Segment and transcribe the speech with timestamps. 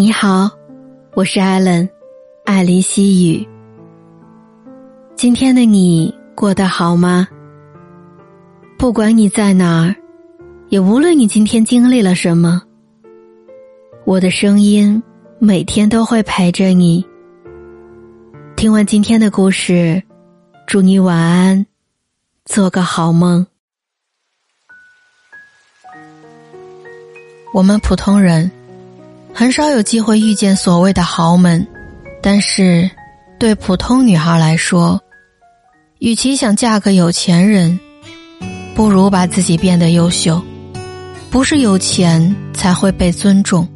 [0.00, 0.50] 你好，
[1.12, 1.86] 我是艾伦，
[2.46, 3.46] 爱丽西语。
[5.14, 7.28] 今天的你过得好吗？
[8.78, 9.94] 不管你在哪儿，
[10.70, 12.62] 也无论你今天经历了什么，
[14.06, 15.02] 我的声音
[15.38, 17.04] 每天都会陪着你。
[18.56, 20.02] 听完今天的故事，
[20.66, 21.66] 祝你晚安，
[22.46, 23.46] 做个好梦。
[27.52, 28.50] 我们普通人。
[29.32, 31.66] 很少有机会遇见所谓的豪门，
[32.22, 32.90] 但是，
[33.38, 35.00] 对普通女孩来说，
[35.98, 37.78] 与其想嫁个有钱人，
[38.74, 40.40] 不如把自己变得优秀。
[41.30, 43.66] 不是有钱才会被尊重，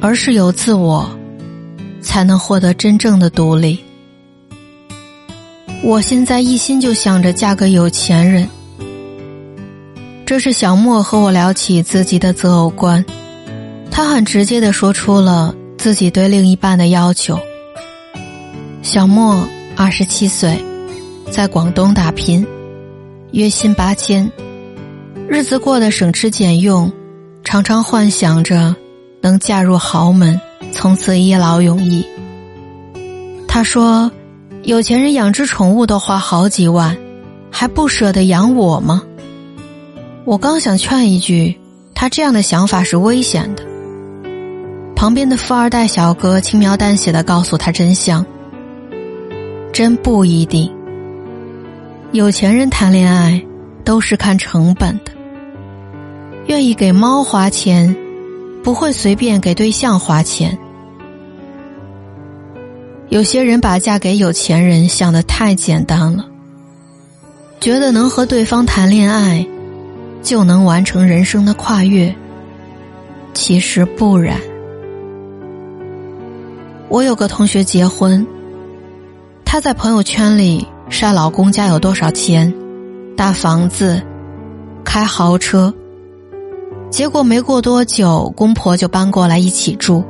[0.00, 1.08] 而是有自我，
[2.02, 3.78] 才能获得真正的独立。
[5.84, 8.48] 我现在一心就想着嫁个有钱人。
[10.26, 13.04] 这是小莫和我聊起自己的择偶观。
[13.90, 17.38] 他很直接的说出了自己对另一半的要求。
[18.82, 20.64] 小莫二十七岁，
[21.30, 22.46] 在广东打拼，
[23.32, 24.30] 月薪八千，
[25.28, 26.90] 日子过得省吃俭用，
[27.44, 28.74] 常常幻想着
[29.20, 30.40] 能嫁入豪门，
[30.72, 32.06] 从此一劳永逸。
[33.46, 34.10] 他说
[34.64, 36.96] ：“有钱人养只宠物都花好几万，
[37.50, 39.02] 还不舍得养我吗？”
[40.24, 41.58] 我刚想劝一句，
[41.94, 43.64] 他这样的想法是危险的。
[45.00, 48.22] 旁边的富二代小哥轻描淡写的告诉他真相：
[49.72, 50.70] 真不一定。
[52.12, 53.42] 有钱人谈恋爱
[53.82, 55.12] 都是看成本的，
[56.48, 57.96] 愿意给猫花钱，
[58.62, 60.58] 不会随便给对象花钱。
[63.08, 66.26] 有些人把嫁给有钱人想的太简单了，
[67.58, 69.46] 觉得能和对方谈恋爱，
[70.22, 72.14] 就能完成人生的跨越。
[73.32, 74.38] 其实不然。
[76.90, 78.26] 我有个同学结婚，
[79.44, 82.52] 她在朋友圈里晒老公家有多少钱，
[83.16, 84.02] 大房子，
[84.84, 85.72] 开豪车。
[86.90, 90.02] 结果没过多久，公婆就搬过来一起住，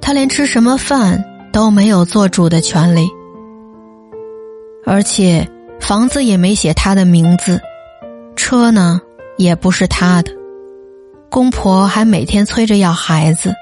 [0.00, 3.08] 她连吃什么饭都没有做主的权利，
[4.86, 5.48] 而且
[5.80, 7.60] 房子也没写她的名字，
[8.36, 9.00] 车呢
[9.36, 10.30] 也不是她的，
[11.28, 13.52] 公婆还每天催着要孩子。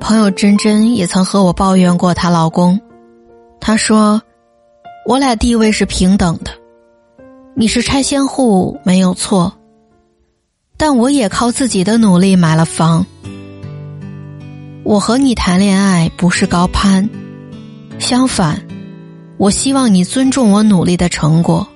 [0.00, 2.80] 朋友珍珍也曾和我抱怨过她老公，
[3.60, 4.22] 她说
[5.06, 6.52] ：“我俩地位是平等的，
[7.54, 9.52] 你是拆迁户没有错，
[10.76, 13.04] 但我也靠自己的努力买了房。
[14.84, 17.08] 我和你谈恋爱不是高攀，
[17.98, 18.62] 相反，
[19.36, 21.66] 我希望你尊重我努力的成果，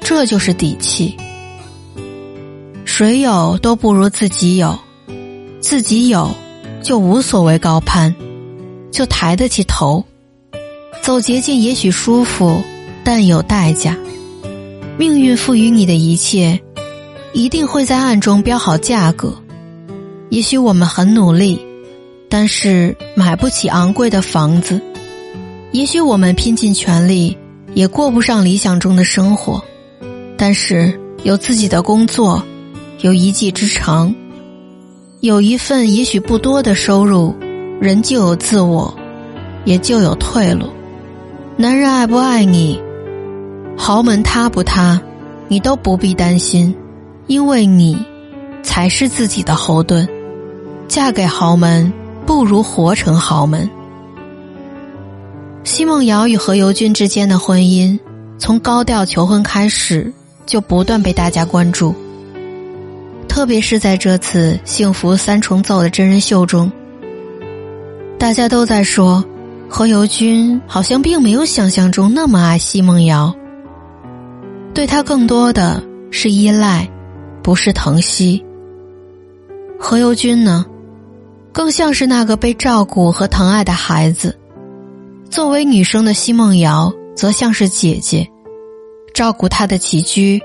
[0.00, 1.16] 这就是底气。
[2.84, 4.76] 谁有都不如自己有。”
[5.64, 6.30] 自己有，
[6.82, 8.14] 就无所谓高攀，
[8.92, 10.04] 就抬得起头。
[11.02, 12.62] 走捷径也许舒服，
[13.02, 13.96] 但有代价。
[14.98, 16.60] 命运赋予你的一切，
[17.32, 19.34] 一定会在暗中标好价格。
[20.28, 21.58] 也许我们很努力，
[22.28, 24.78] 但是买不起昂贵的房子；
[25.72, 27.34] 也许我们拼尽全力，
[27.72, 29.64] 也过不上理想中的生活。
[30.36, 32.44] 但是有自己的工作，
[33.00, 34.14] 有一技之长。
[35.24, 37.34] 有一份也许不多的收入，
[37.80, 38.94] 人就有自我，
[39.64, 40.68] 也就有退路。
[41.56, 42.78] 男人爱不爱你，
[43.74, 45.00] 豪门塌不塌，
[45.48, 46.76] 你都不必担心，
[47.26, 47.96] 因为你
[48.62, 50.06] 才是自己的后盾。
[50.88, 51.90] 嫁给豪门
[52.26, 53.70] 不如活成豪门。
[55.62, 57.98] 奚梦瑶与何猷君之间的婚姻，
[58.36, 60.12] 从高调求婚开始，
[60.44, 61.94] 就不断被大家关注。
[63.34, 66.70] 特别是在这次幸福三重奏的真人秀中，
[68.16, 69.24] 大家都在说
[69.68, 73.34] 何猷君好像并没有想象中那么爱奚梦瑶，
[74.72, 76.88] 对他更多的是依赖，
[77.42, 78.40] 不是疼惜。
[79.80, 80.64] 何猷君呢，
[81.52, 84.38] 更像是那个被照顾和疼爱的孩子，
[85.28, 88.30] 作为女生的奚梦瑶则像是姐姐，
[89.12, 90.40] 照顾他的起居，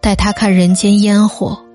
[0.00, 1.67] 带他看人间烟火。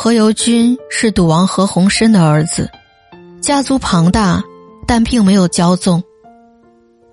[0.00, 2.70] 何猷君是赌王何鸿燊的儿子，
[3.40, 4.40] 家族庞大，
[4.86, 6.00] 但并没有骄纵，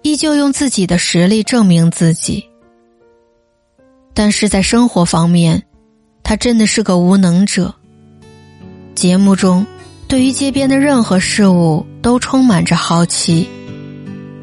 [0.04, 2.46] 依旧用自己的实力证明自己。
[4.14, 5.64] 但是在生活方面，
[6.22, 7.74] 他真的是个无能者。
[8.94, 9.66] 节目中，
[10.08, 13.50] 对于街边的任何事物都充满着好奇，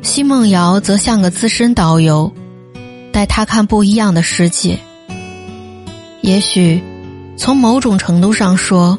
[0.03, 2.33] 奚梦瑶则像个资深导游，
[3.13, 4.77] 带他看不一样的世界。
[6.23, 6.83] 也许。
[7.43, 8.97] 从某种程度上说，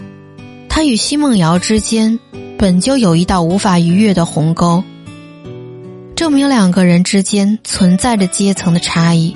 [0.68, 2.20] 他与奚梦瑶之间
[2.58, 4.84] 本就有一道无法逾越的鸿沟，
[6.14, 9.34] 证明两个人之间存在着阶层的差异。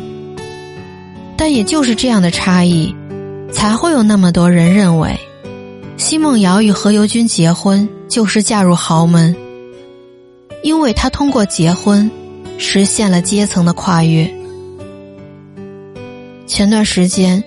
[1.38, 2.94] 但也就是这样的差异，
[3.50, 5.18] 才会有那么多人认为，
[5.96, 9.34] 奚梦瑶与何猷君结婚就是嫁入豪门，
[10.64, 12.12] 因为他通过结婚，
[12.58, 14.30] 实现了阶层的跨越。
[16.46, 17.42] 前段时间，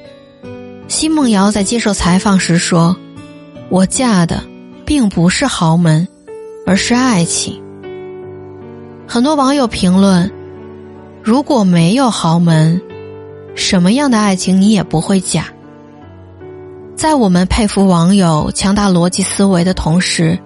[0.91, 2.97] 奚梦瑶在接受采访时说
[3.71, 4.43] ：“我嫁的
[4.85, 6.07] 并不是豪门，
[6.67, 7.63] 而是爱情。”
[9.07, 10.29] 很多网友评论
[11.23, 12.83] ：“如果没有豪门。”
[13.55, 15.47] 什么样的爱情你也不会嫁。
[16.97, 20.39] 在我们佩服网友强大逻辑思维的同时，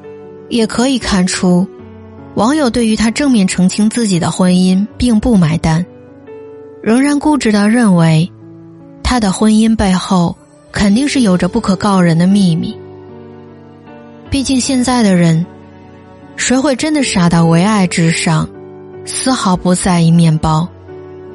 [0.51, 1.67] 也可以看出，
[2.35, 5.85] 网友对于他正面澄清自己的婚姻并不买单，
[6.83, 8.31] 仍然固执的认为，
[9.05, 10.37] 他的婚姻背后
[10.73, 12.77] 肯定是有着不可告人的秘密。
[14.29, 15.47] 毕竟现在的人，
[16.35, 18.49] 谁会真的傻到唯爱至上，
[19.05, 20.67] 丝毫不在意面包？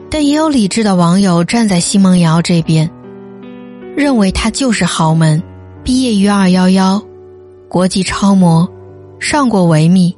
[0.09, 2.89] 但也有理智的网友站在奚梦瑶这边，
[3.95, 5.41] 认为她就是豪门，
[5.83, 7.01] 毕业于二幺幺，
[7.69, 8.67] 国际超模，
[9.19, 10.13] 上过维密，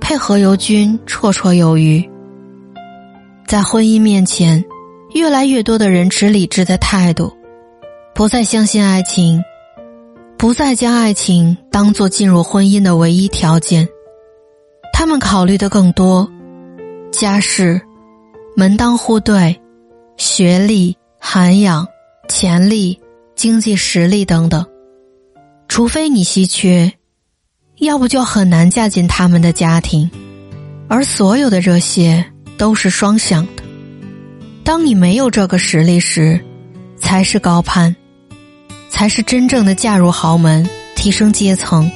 [0.00, 2.06] 配何猷君绰绰有余。
[3.46, 4.62] 在婚姻面前，
[5.12, 7.36] 越来越多的人持理智的态度，
[8.14, 9.42] 不再相信爱情，
[10.38, 13.88] 不再将爱情当做进入婚姻的唯一条件，
[14.92, 16.30] 他们考虑的更多，
[17.10, 17.80] 家世。
[18.56, 19.60] 门当户对、
[20.16, 21.86] 学历、涵养、
[22.28, 23.00] 潜力、
[23.36, 24.66] 经济实力等等，
[25.68, 26.92] 除非你稀缺，
[27.78, 30.10] 要不就很难嫁进他们的家庭。
[30.88, 32.26] 而所有的这些
[32.58, 33.59] 都是双向的。
[34.70, 36.40] 当你没有这个实力时，
[36.96, 37.96] 才是高攀，
[38.88, 40.64] 才是真正的嫁入豪门、
[40.94, 41.90] 提升阶层。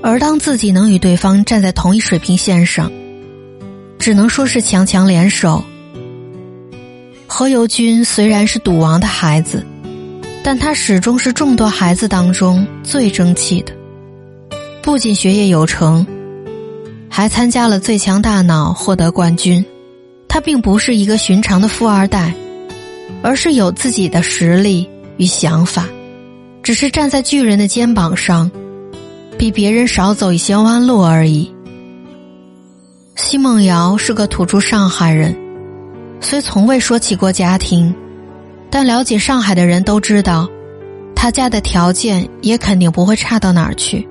[0.00, 2.88] 而当自己能与对方站在同一水平线上。
[3.98, 5.64] 只能说是强强联手。
[7.26, 9.66] 何猷君虽然是赌王的孩子，
[10.44, 13.72] 但他始终是众多孩子当中最争气的。
[14.82, 16.06] 不仅学业有成，
[17.08, 19.66] 还参加了《最强大脑》获得冠军。
[20.32, 22.32] 他并不是一个寻常的富二代，
[23.22, 24.88] 而是有自己的实力
[25.18, 25.86] 与想法，
[26.62, 28.50] 只是站在巨人的肩膀上，
[29.36, 31.52] 比别人少走一些弯路而已。
[33.14, 35.36] 奚梦瑶是个土著上海人，
[36.18, 37.94] 虽从未说起过家庭，
[38.70, 40.48] 但了解上海的人都知道，
[41.14, 44.08] 他家的条件也肯定不会差到哪儿去。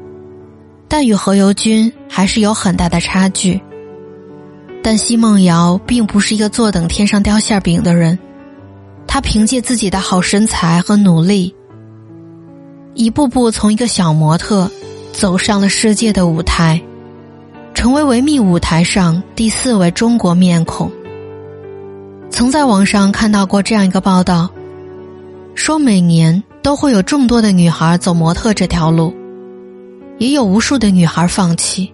[0.87, 3.59] 但与何猷君还是有很大的差距。
[4.83, 8.17] 但奚梦瑶并不是一个坐等天上掉馅饼的人，
[9.07, 11.53] 她凭借自己的好身材和努力，
[12.93, 14.69] 一步步从一个小模特
[15.11, 16.81] 走上了世界的舞台。
[17.73, 20.91] 成为维密舞台上第四位中国面孔。
[22.29, 24.49] 曾在网上看到过这样一个报道，
[25.55, 29.11] 说每年都会有众多的女孩走模特这条路，
[30.19, 31.91] 也有无数的女孩放弃。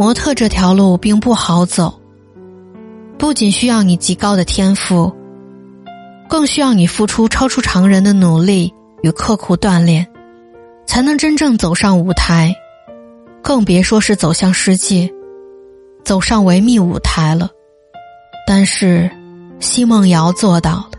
[0.00, 2.00] 模特这条路并不好走，
[3.18, 5.14] 不仅需要你极高的天赋，
[6.26, 10.08] 更需要你付出超出常人的努力与刻苦锻炼，
[10.86, 12.56] 才能真正走上舞台。
[13.42, 15.12] 更别说是走向世界，
[16.02, 17.50] 走上维密舞台了。
[18.46, 19.10] 但是，
[19.58, 20.92] 奚梦瑶做到了。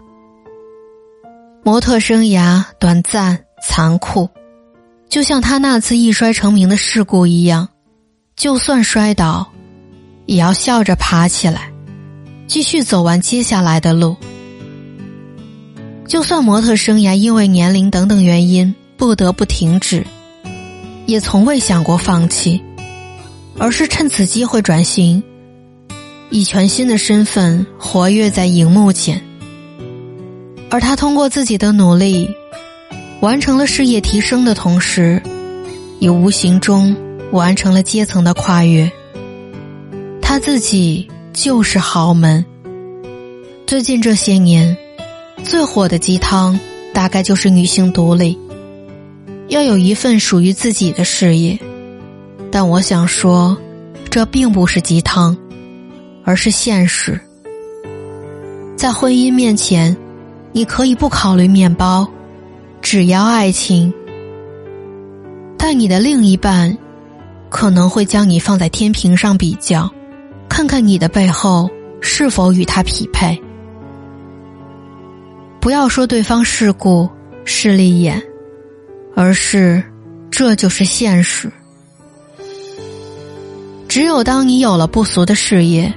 [1.64, 4.30] 模特生涯短暂残酷，
[5.10, 7.68] 就像她那次一摔成名的事故一样，
[8.36, 9.52] 就算摔倒，
[10.26, 11.72] 也要笑着爬起来，
[12.48, 14.16] 继续走完接下来的路。
[16.08, 20.06] 就算模特生涯因为年龄等等原因不得不停止。
[21.08, 22.62] 也从未想过放弃，
[23.58, 25.22] 而是趁此机会转型，
[26.30, 29.22] 以全新的身份活跃在荧幕前。
[30.70, 32.30] 而他通过自己的努力，
[33.20, 35.22] 完成了事业提升的同时，
[36.00, 36.96] 也无形中
[37.32, 38.92] 完成了阶层的跨越。
[40.22, 42.46] 他自己就是豪门。
[43.66, 44.78] 最近这些年，
[45.44, 46.60] 最火的鸡汤
[46.94, 48.38] 大概就是女性独立。
[49.48, 51.60] 要有一份属于自己的事业，
[52.50, 53.58] 但我想说，
[54.10, 55.36] 这并不是鸡汤，
[56.24, 57.20] 而是现实。
[58.78, 59.96] 在婚姻面前，
[60.54, 62.08] 你可以不考虑面包，
[62.82, 63.94] 只要爱情。
[65.58, 66.78] 但你的另一半，
[67.52, 69.92] 可能会将你放在天平上比较，
[70.50, 73.40] 看看你的背后是否与他匹配。
[75.60, 77.08] 不要说对方世故，
[77.44, 78.20] 势利眼，
[79.16, 79.84] 而是
[80.32, 81.52] 这就是现实。
[83.88, 85.94] 只有当你有了不俗的事业，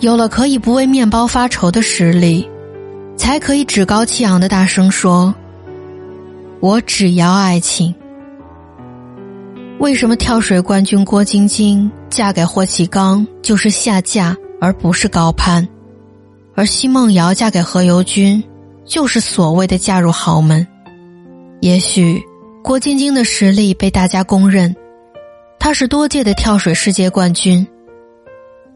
[0.00, 2.46] 有了可以不为面包发愁的实力，
[3.16, 5.32] 才可以趾高气扬的大声说
[6.58, 7.94] ：“我只要爱情。”
[9.78, 15.68] 为什么跳水冠军郭晶晶嫁给霍启刚就是下嫁而不是高攀，
[16.54, 18.42] 而奚梦瑶嫁给何猷君
[18.86, 20.66] 就是所谓的嫁入豪门？
[21.60, 22.20] 也许
[22.64, 24.74] 郭晶晶的实力被大家公认，
[25.58, 27.64] 她是多届的跳水世界冠军。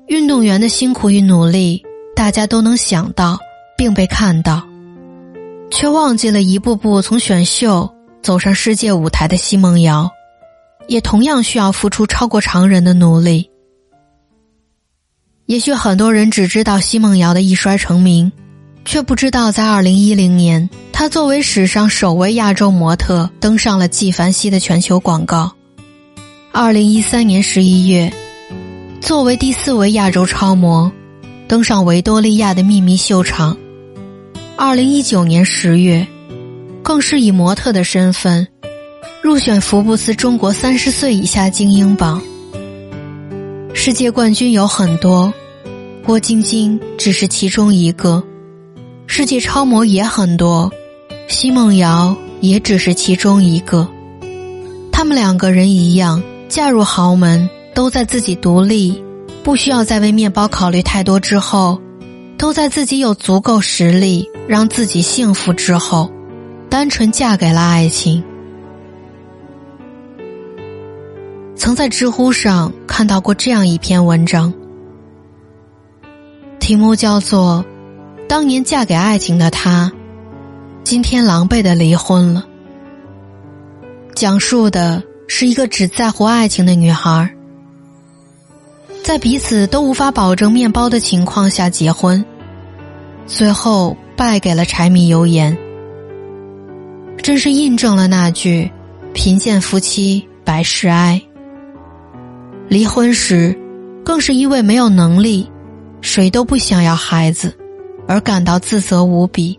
[0.07, 1.83] 运动员的辛苦与努力，
[2.15, 3.39] 大家都能想到
[3.77, 4.63] 并被看到，
[5.71, 7.91] 却忘记了一步步从选秀
[8.23, 10.11] 走上世界舞台的奚梦瑶。
[10.91, 13.49] 也同样需要付出超过常人的努力。
[15.47, 18.33] 也许很多人只知道奚梦瑶的一摔成名，
[18.85, 25.53] 却不知道在二零一零年，她作为史上首位亚洲模特登上了纪梵希的全球广告。
[26.51, 28.13] 二零一三年十一月，
[29.01, 30.91] 作为第四位亚洲超模，
[31.47, 33.57] 登上维多利亚的秘密秀场。
[34.57, 36.05] 二零一九年十月，
[36.83, 38.49] 更是以模特的身份。
[39.23, 42.23] 入选福布斯中国三十岁以下精英榜。
[43.75, 45.33] 世界冠军有很多，
[46.03, 48.23] 郭晶晶只是其中一个；
[49.07, 50.73] 世界超模也很多，
[51.29, 53.87] 奚梦瑶也只是其中一个。
[54.91, 59.03] 他们两个人一样，嫁入豪门，都在自己独立，
[59.45, 61.79] 不需要再为面包考虑太多之后，
[62.39, 66.11] 都在自己有足够实力让自己幸福之后，
[66.71, 68.25] 单纯嫁给了爱情。
[71.61, 74.51] 曾在知乎上看到过这样一篇文章，
[76.59, 77.63] 题目叫做
[78.27, 79.93] 《当年嫁给爱情的她，
[80.85, 82.47] 今天狼狈的离婚了》。
[84.15, 87.31] 讲述的是一个只在乎爱情的女孩，
[89.05, 92.25] 在彼此都无法保证面包的情况下结婚，
[93.27, 95.55] 最后败给了柴米油盐。
[97.23, 98.73] 真是印证了那句
[99.13, 101.21] “贫贱夫妻百事哀”。
[102.71, 103.53] 离婚时，
[104.05, 105.51] 更是因为没有能力，
[106.01, 107.53] 谁都不想要孩子，
[108.07, 109.59] 而感到自责无比。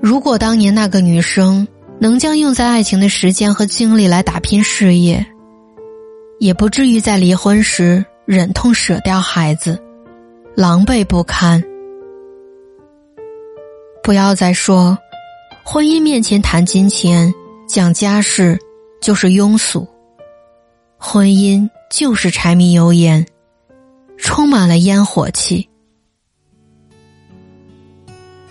[0.00, 1.68] 如果当年那个女生
[2.00, 5.26] 能将用在爱情的时间和精力来打拼事业，
[6.38, 9.78] 也不至于在离婚时忍痛舍掉孩子，
[10.56, 11.62] 狼狈不堪。
[14.02, 14.96] 不要再说，
[15.62, 17.30] 婚姻面前谈金钱、
[17.68, 18.58] 讲家事
[19.02, 19.86] 就是庸俗。
[20.96, 21.68] 婚姻。
[21.92, 23.26] 就是柴米油盐，
[24.16, 25.68] 充满了烟火气。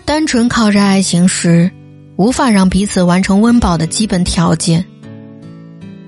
[0.04, 1.68] 单纯靠着爱情时，
[2.14, 4.86] 无法让彼此完成温饱的基本条件，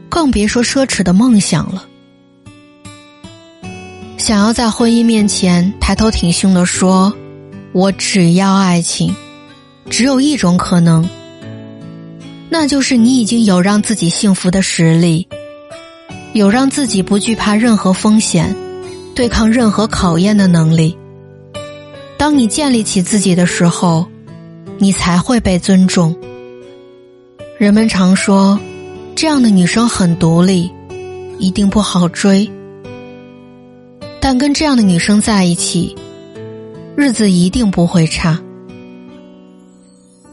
[0.09, 1.85] 更别说奢侈的梦想了。
[4.17, 7.13] 想要在婚姻面前抬头挺胸的说
[7.75, 9.13] “我只要爱情”，
[9.91, 11.07] 只有一种可能，
[12.49, 15.27] 那就是你已经有让自己幸福的实力。
[16.35, 18.55] 有让自己不惧怕任何风险、
[19.15, 20.99] 对抗任何考验的能力。
[22.19, 24.05] 当你建立起自己的时候，
[24.79, 26.15] 你才会被尊重。
[27.57, 28.59] 人们常说，
[29.15, 30.69] 这样的女生很独立，
[31.39, 32.51] 一定不好追。
[34.21, 35.95] 但跟这样的女生在一起，
[36.97, 38.41] 日子一定不会差。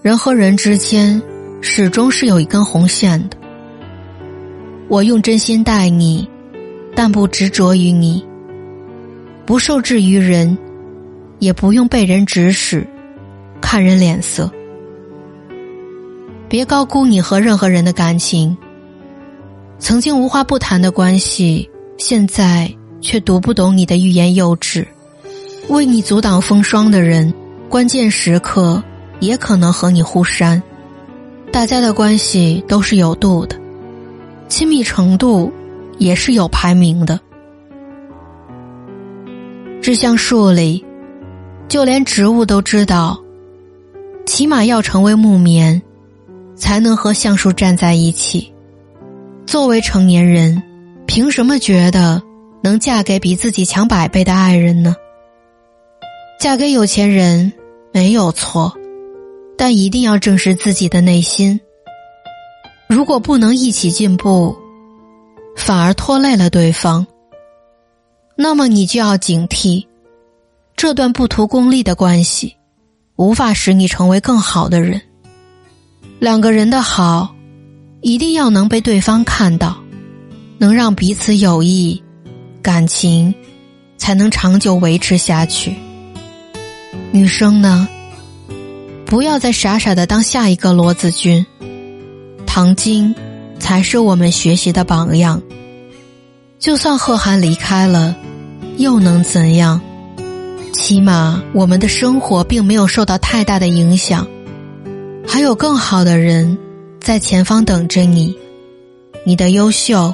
[0.02, 1.22] 人和人之间，
[1.62, 3.38] 始终是有一根红线的。
[4.92, 6.28] 我用真心待你，
[6.94, 8.22] 但不执着于你；
[9.46, 10.58] 不受制于人，
[11.40, 12.86] 也不用被人指使、
[13.62, 14.52] 看人脸色。
[16.50, 18.58] 别高估你和任何人的感情。
[19.80, 22.70] 曾经无话不谈的关系，现在
[23.00, 24.86] 却读不懂你的欲言又止。
[25.70, 27.34] 为你阻挡风霜的人，
[27.70, 28.84] 关键时刻
[29.22, 30.62] 也可能和你互删。
[31.50, 33.61] 大家的关系都是有度的。
[34.52, 35.50] 亲密程度
[35.98, 37.18] 也是有排名的。
[39.82, 40.86] 这橡树里，
[41.70, 43.18] 就连植物都知道，
[44.26, 45.82] 起码要成为木棉，
[46.54, 48.52] 才能和橡树站在一起。
[49.46, 50.62] 作为成年人，
[51.08, 52.22] 凭什么觉得
[52.62, 54.94] 能嫁给比自己强百倍的爱人呢？
[56.42, 57.54] 嫁给有钱人
[57.94, 58.78] 没有错，
[59.58, 61.58] 但一定要正视自己的内心。
[63.02, 64.56] 如果不能一起进步，
[65.58, 67.08] 反而拖累了对方，
[68.36, 69.88] 那么你就要警惕，
[70.76, 72.56] 这段不图功利的关系，
[73.16, 75.02] 无法使你成为更好的人。
[76.20, 77.34] 两个人的好，
[78.02, 79.82] 一定要能被对方看到，
[80.60, 82.04] 能让彼此有益，
[82.62, 83.34] 感情
[83.98, 85.76] 才能长久维持下去。
[87.12, 87.90] 女生呢，
[89.08, 91.44] 不要再傻傻的当下一个罗子君，
[92.54, 93.16] 唐晶
[93.60, 95.42] 才是我们学习的榜样。
[96.60, 98.14] 就算贺涵离开了，
[98.76, 99.80] 又能怎样？
[100.74, 104.28] 起码我们的生活并没有受到太大的影响，
[105.26, 106.58] 还有更好的人
[107.00, 108.38] 在前方等着你。
[109.26, 110.14] 你的优秀，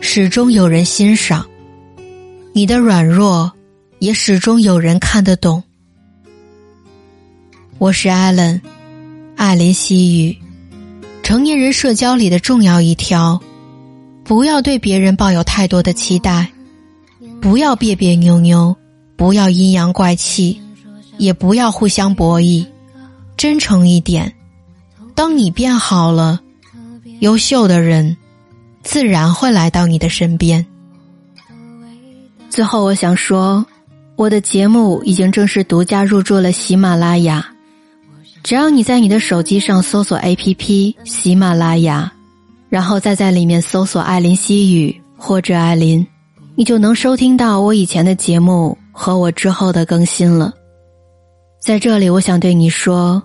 [0.00, 1.42] 始终有人欣赏；
[2.54, 3.52] 你的软弱，
[3.98, 5.62] 也始终有人看得懂。
[7.76, 8.58] 我是艾伦，
[9.36, 10.43] 艾琳西语。
[11.24, 13.40] 成年人社交里的重要一条。
[14.24, 16.50] 不要对别人抱有太多的期待，
[17.40, 18.76] 不要别别扭扭，
[19.16, 20.60] 不要阴阳怪气，
[21.16, 22.66] 也不要互相博弈，
[23.38, 24.34] 真诚一点。
[25.14, 26.40] 当你变好了，
[27.20, 28.16] 优秀的人
[28.82, 30.64] 自然会来到你的身边。
[32.50, 33.64] 最后，我想说，
[34.16, 37.46] 我的节目已经正式独家入驻了喜马拉雅，
[38.44, 42.12] 只要你在你的手机上搜索 APP 喜马拉雅。
[42.68, 46.04] 然后再在里面搜索“艾琳西语”或者“艾琳”，
[46.56, 50.52] 你就能收听到我以前的节目和我之后的更新了。
[51.60, 53.22] 在这里，我想对你说，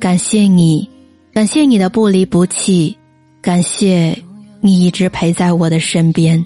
[0.00, 0.88] 感谢你，
[1.32, 2.96] 感谢你的不离不弃，
[3.40, 4.20] 感谢
[4.60, 6.44] 你一直陪在我的身边。